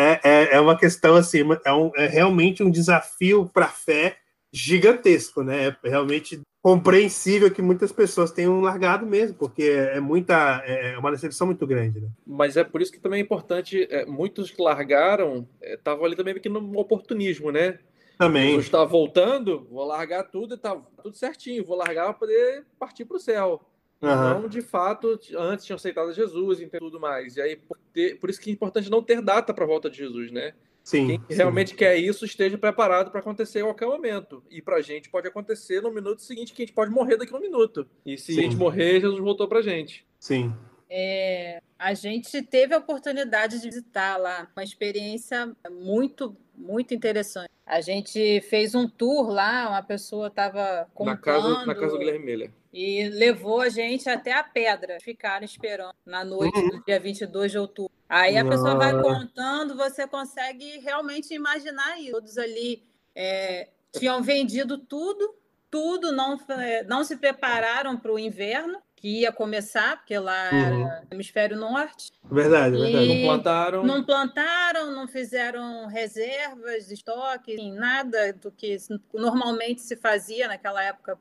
[0.00, 4.16] É, é, é uma questão assim é, um, é realmente um desafio para a fé
[4.52, 5.76] gigantesco né?
[5.82, 11.10] É realmente compreensível que muitas pessoas tenham largado mesmo porque é, é muita é uma
[11.10, 12.08] decepção muito grande né?
[12.26, 16.34] Mas é por isso que também é importante, é, muitos que largaram estavam ali também
[16.38, 17.78] que no oportunismo, né?
[18.18, 22.66] também Eu estava voltando, vou largar tudo e tá tudo certinho, vou largar para poder
[22.78, 23.64] partir para o céu.
[24.02, 24.40] Aham.
[24.40, 27.36] Não, de fato, antes tinham aceitado Jesus e tudo mais.
[27.36, 29.88] E aí, por, ter- por isso que é importante não ter data para a volta
[29.88, 30.52] de Jesus, né?
[30.88, 31.36] Sim, Quem sim.
[31.36, 34.42] realmente quer isso esteja preparado para acontecer a qualquer momento.
[34.50, 37.34] E para a gente pode acontecer no minuto seguinte, que a gente pode morrer daqui
[37.34, 37.86] a um minuto.
[38.06, 38.40] E se Sim.
[38.40, 40.06] a gente morrer, Jesus voltou para a gente.
[40.18, 40.52] sim
[40.90, 47.50] É, a gente teve a oportunidade de visitar lá, uma experiência muito, muito interessante.
[47.66, 52.24] A gente fez um tour lá, uma pessoa estava Na casa, na casa do Guilherme
[52.24, 52.50] Miller.
[52.72, 54.96] e levou a gente até a pedra.
[55.02, 57.92] Ficaram esperando na noite do dia 22 de outubro.
[58.08, 62.12] Aí a pessoa vai contando, você consegue realmente imaginar isso.
[62.12, 62.82] Todos ali
[63.14, 65.34] é, tinham vendido tudo,
[65.70, 70.64] tudo, não, é, não se prepararam para o inverno, que ia começar, porque lá Uhum.
[70.64, 72.10] era hemisfério norte.
[72.24, 73.84] verdade verdade Não plantaram.
[73.84, 78.76] Não plantaram, não fizeram reservas, estoque, nada do que
[79.14, 81.16] normalmente se fazia naquela época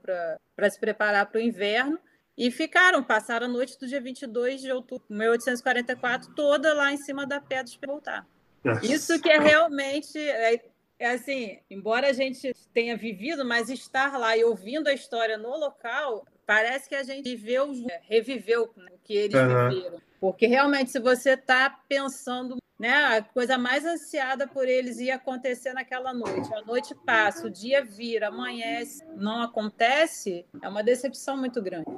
[0.55, 1.99] para se preparar para o inverno.
[2.37, 6.97] E ficaram, passaram a noite do dia 22 de outubro de 1844, toda lá em
[6.97, 8.27] cima da pedra para voltar.
[8.63, 8.85] Nossa.
[8.85, 10.19] Isso que é realmente.
[10.19, 10.61] é,
[10.99, 15.55] é assim, embora a gente tenha vivido, mas estar lá e ouvindo a história no
[15.55, 17.71] local, parece que a gente viveu,
[18.03, 19.69] reviveu o que eles uhum.
[19.69, 20.01] viveram.
[20.19, 25.73] Porque realmente, se você está pensando, né, a coisa mais ansiada por eles ia acontecer
[25.73, 26.53] naquela noite.
[26.53, 31.89] A noite passa, o dia vira, amanhece, não acontece, é uma decepção muito grande.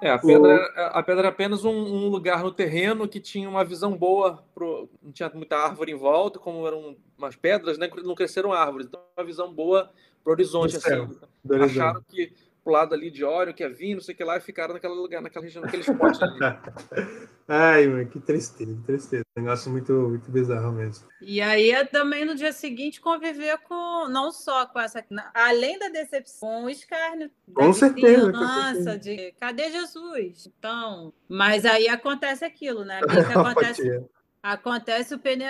[0.00, 0.56] É, a pedra,
[0.92, 4.90] a pedra era apenas um, um, lugar no terreno que tinha uma visão boa, pro,
[5.02, 9.00] não tinha muita árvore em volta, como eram umas pedras, né, não cresceram árvores, então
[9.16, 9.90] uma visão boa
[10.22, 10.76] para o horizonte.
[10.76, 11.18] Assim.
[11.62, 12.34] Acharam que
[12.66, 14.74] pro lado ali de óleo, que é vinho, não sei o que lá, e ficaram
[14.74, 16.40] naquele lugar, naquela região, naquele spot ali.
[17.46, 19.24] Ai, mano, que tristeza, que tristeza.
[19.36, 21.06] Negócio muito, muito bizarro mesmo.
[21.20, 26.46] E aí também no dia seguinte conviver com, não só com essa, além da decepção,
[26.56, 27.30] com o escárnio.
[27.54, 28.32] Com certeza.
[28.32, 30.48] Nossa, de cadê Jesus?
[30.58, 33.00] Então, mas aí acontece aquilo, né?
[33.02, 34.04] O que acontece?
[34.42, 35.44] acontece o pene,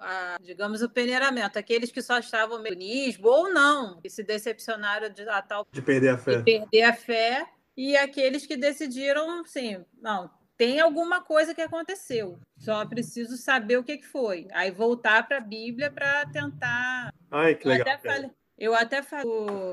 [0.00, 1.58] a, a, digamos, o peneiramento.
[1.58, 5.82] Aqueles que só estavam no mecanismo ou não, que se decepcionaram de, a tal de
[5.82, 6.36] perder a fé.
[6.36, 12.38] De perder a fé, e aqueles que decidiram, sim, não, tem alguma coisa que aconteceu.
[12.58, 14.46] Só preciso saber o que, que foi.
[14.52, 17.14] Aí voltar para a Bíblia para tentar.
[17.30, 17.86] Ai, que legal.
[18.58, 19.26] Eu até falei,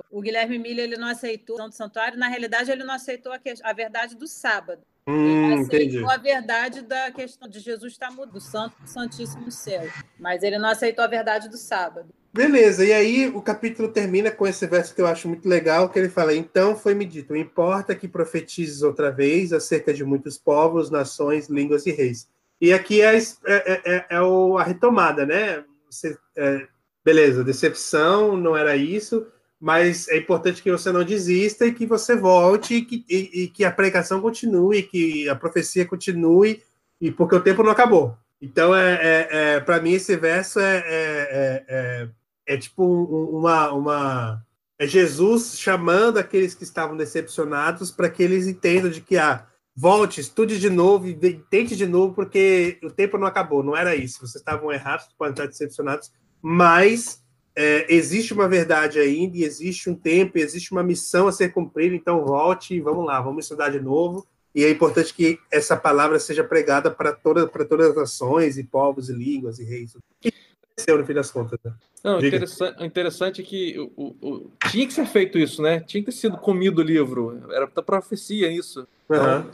[0.09, 2.17] o, Guilherme Miller ele não aceitou o santuário.
[2.17, 4.81] Na realidade, ele não aceitou a, a verdade do sábado.
[5.07, 9.87] Hum, ele aceitou a verdade da questão de Jesus estar mudo, do Santo Santíssimo Céu.
[10.19, 12.09] Mas ele não aceitou a verdade do sábado.
[12.33, 15.97] Beleza, e aí o capítulo termina com esse verso que eu acho muito legal, que
[15.97, 20.91] ele fala, então foi me dito, importa que profetizes outra vez acerca de muitos povos,
[20.91, 22.29] nações, línguas e reis.
[22.59, 25.63] E aqui é, é, é, é, é a retomada, né?
[25.89, 26.67] Você, é,
[27.03, 29.25] beleza, decepção, não era isso,
[29.59, 33.47] mas é importante que você não desista e que você volte e que, e, e
[33.47, 36.61] que a pregação continue, que a profecia continue,
[37.01, 38.15] e porque o tempo não acabou.
[38.41, 42.09] Então, é, é, é para mim, esse verso é, é, é,
[42.45, 44.45] é tipo uma, uma.
[44.79, 50.21] É Jesus chamando aqueles que estavam decepcionados para que eles entendam de que, ah, volte,
[50.21, 51.07] estude de novo,
[51.49, 54.19] tente de novo, porque o tempo não acabou, não era isso.
[54.19, 57.23] Vocês estavam errados, podem estar decepcionados, mas
[57.59, 61.95] é, existe uma verdade ainda, e existe um tempo, existe uma missão a ser cumprida,
[61.95, 64.27] então volte e vamos lá, vamos estudar de novo.
[64.53, 69.09] E é importante que essa palavra seja pregada para toda, todas as nações, e povos,
[69.09, 69.95] e línguas, e reis.
[69.95, 70.31] O que
[70.63, 71.57] aconteceu no fim das contas?
[71.65, 71.73] Né?
[72.03, 75.79] Não, interessante, interessante é que o, o, tinha que ser feito isso, né?
[75.79, 77.43] Tinha que ter sido comido o livro.
[77.51, 78.87] Era da profecia isso.
[79.05, 79.51] Então, uhum.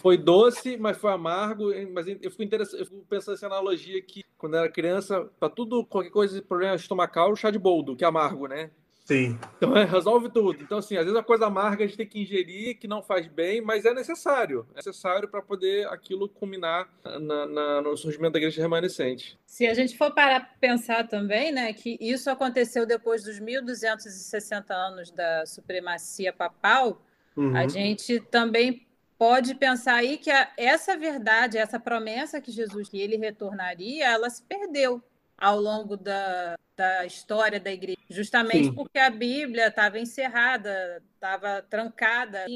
[0.00, 1.70] Foi doce, mas foi amargo.
[1.92, 5.84] Mas eu fico, interessado, eu fico pensando nessa analogia que, quando era criança, para tudo,
[5.84, 8.70] qualquer coisa, problema estomacal, chá de boldo, que é amargo, né?
[9.06, 9.38] Sim.
[9.56, 10.60] Então, é, resolve tudo.
[10.60, 13.28] Então, assim, às vezes a coisa amarga a gente tem que ingerir, que não faz
[13.28, 14.66] bem, mas é necessário.
[14.72, 19.38] É necessário para poder aquilo culminar na, na, no surgimento da igreja remanescente.
[19.46, 24.74] Se a gente for parar para pensar também, né, que isso aconteceu depois dos 1260
[24.74, 27.00] anos da supremacia papal,
[27.36, 27.56] uhum.
[27.56, 28.85] a gente também
[29.18, 34.30] pode pensar aí que a, essa verdade, essa promessa que Jesus que ele retornaria, ela
[34.30, 35.02] se perdeu
[35.36, 38.74] ao longo da, da história da igreja, justamente Sim.
[38.74, 42.46] porque a Bíblia estava encerrada, estava trancada.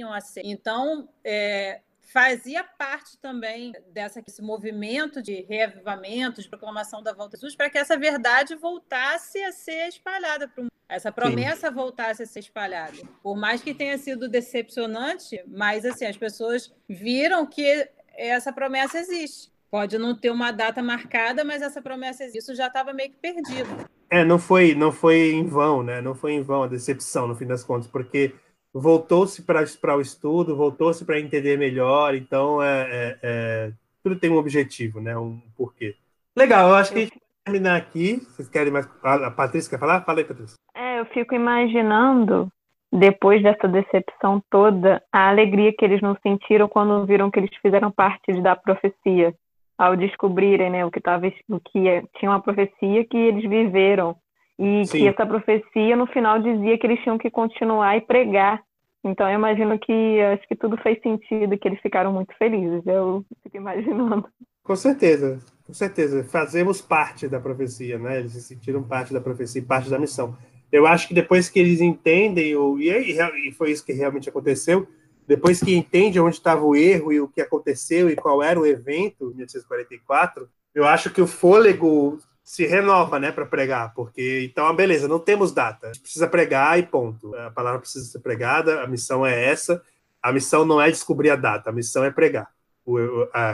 [0.43, 7.43] Então, é, fazia parte também dessa, desse movimento de reavivamento, de proclamação da volta de
[7.43, 10.80] Jesus, para que essa verdade voltasse a ser espalhada para o mundo.
[10.91, 11.75] Essa promessa Sim.
[11.75, 12.97] voltasse a ser espalhada.
[13.23, 19.53] Por mais que tenha sido decepcionante, mas assim, as pessoas viram que essa promessa existe.
[19.71, 22.41] Pode não ter uma data marcada, mas essa promessa existe.
[22.41, 23.89] Isso já estava meio que perdido.
[24.11, 26.01] É, não foi, não foi em vão, né?
[26.01, 28.35] Não foi em vão a decepção, no fim das contas, porque
[28.75, 33.73] voltou-se para o estudo, voltou-se para entender melhor, então é, é, é,
[34.03, 35.17] tudo tem um objetivo, né?
[35.17, 35.95] Um porquê.
[36.37, 37.21] Legal, eu acho que a gente
[37.51, 38.17] terminar aqui.
[38.31, 38.89] Vocês querem mais.
[39.03, 40.03] A Patrícia quer falar?
[40.03, 40.57] Fala aí, Patrícia.
[40.75, 42.49] É, eu fico imaginando,
[42.93, 47.91] depois dessa decepção toda, a alegria que eles não sentiram quando viram que eles fizeram
[47.91, 49.35] parte da profecia.
[49.77, 54.15] Ao descobrirem né, o que, tava, o que é, tinha uma profecia que eles viveram
[54.59, 54.99] e Sim.
[54.99, 58.63] que essa profecia, no final, dizia que eles tinham que continuar e pregar.
[59.03, 62.87] Então, eu imagino que acho que tudo fez sentido, que eles ficaram muito felizes.
[62.87, 64.29] Eu fico imaginando.
[64.63, 65.41] Com certeza,
[65.71, 66.25] com certeza.
[66.25, 68.19] Fazemos parte da profecia, né?
[68.19, 70.37] Eles se sentiram parte da profecia, parte da missão.
[70.71, 74.87] Eu acho que depois que eles entendem, e foi isso que realmente aconteceu,
[75.27, 78.67] depois que entende onde estava o erro e o que aconteceu e qual era o
[78.67, 85.07] evento, 1844, eu acho que o fôlego se renova, né, para pregar, porque então, beleza,
[85.07, 87.33] não temos data, a gente precisa pregar e ponto.
[87.37, 89.81] A palavra precisa ser pregada, a missão é essa.
[90.21, 92.51] A missão não é descobrir a data, a missão é pregar,
[92.85, 92.99] o,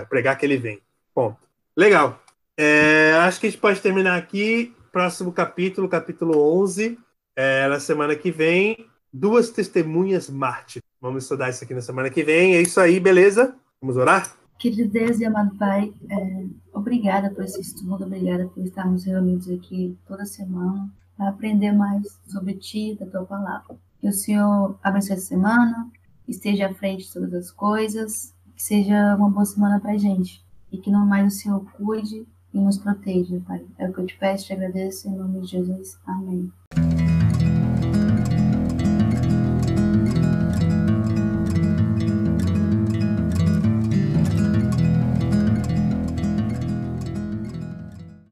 [0.09, 0.81] pregar que ele vem.
[1.14, 1.45] Ponto.
[1.77, 2.18] Legal.
[2.57, 4.74] É, acho que a gente pode terminar aqui.
[4.91, 6.99] próximo capítulo, capítulo 11,
[7.37, 10.89] é, na semana que vem, duas testemunhas mártires.
[10.99, 12.55] Vamos estudar isso aqui na semana que vem.
[12.55, 13.55] É isso aí, beleza?
[13.79, 14.35] Vamos orar?
[14.59, 19.99] Querido Deus e amado Pai, é, obrigada por esse estudo, obrigada por estarmos reunidos aqui
[20.09, 23.77] toda semana para aprender mais sobre Ti, da Tua palavra.
[24.01, 25.91] Que o Senhor abençoe essa semana,
[26.27, 30.45] esteja à frente de todas as coisas, que seja uma boa semana para a gente
[30.71, 33.64] e que não mais o Senhor cuide e nos proteja, Pai.
[33.79, 35.99] É o que eu te peço, te agradeço em nome de Jesus.
[36.07, 36.51] Amém.